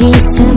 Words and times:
three 0.00 0.12
stars. 0.14 0.49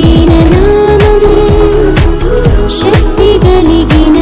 పేరిన 0.00 0.34
నామము 0.50 1.32
శక్తి 2.78 3.28
కలిగిన 3.44 4.17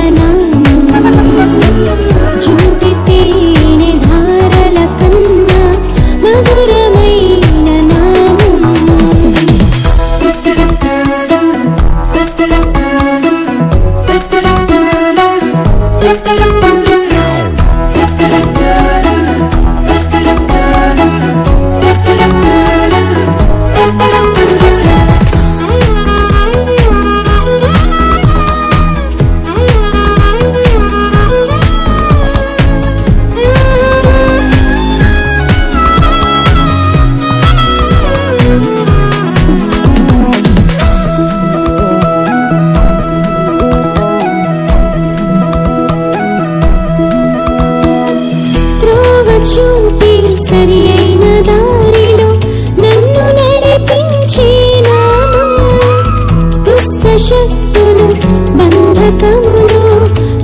పంపి 49.77 50.13
సరి 50.45 50.83
నన్ను 52.81 53.25
నడిపించినాను 53.39 55.03
దుష్ట 56.67 57.05
శక్తులు 57.27 58.07
బంధకములు 58.59 59.83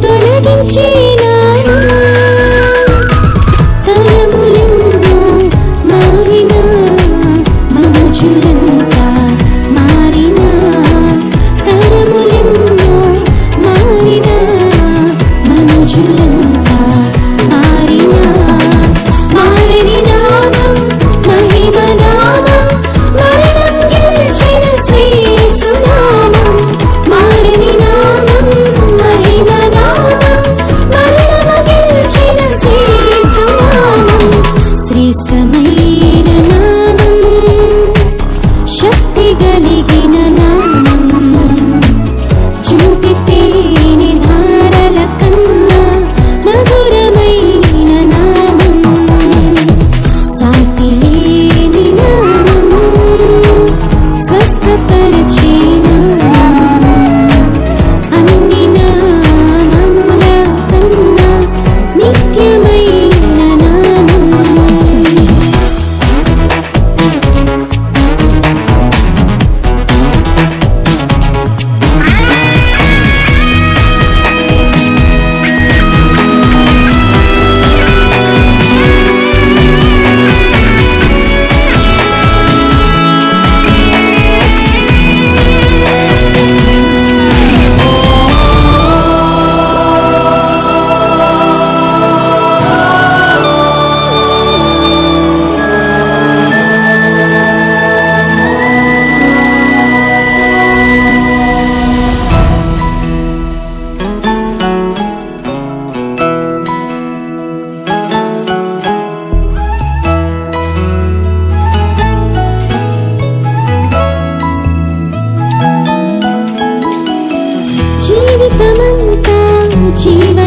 తొలగించినా 0.03 1.33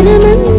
meinem 0.06 0.55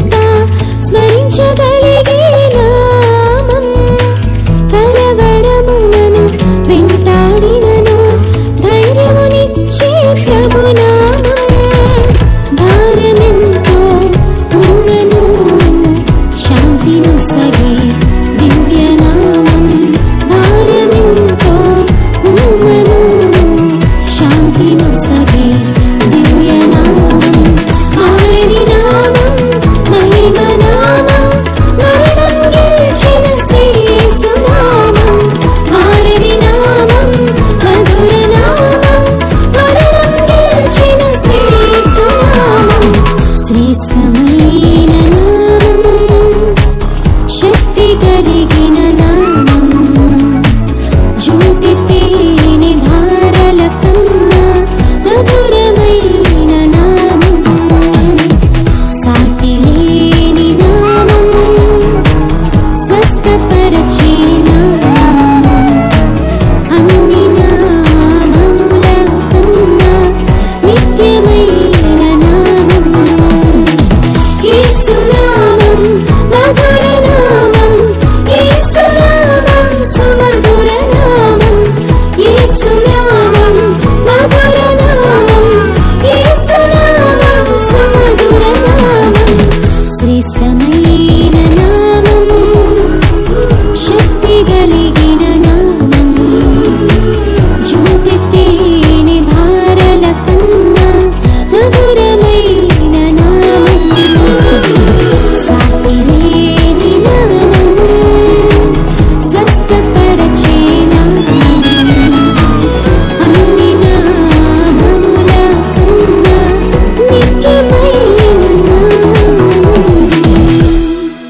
begin. 48.44 48.85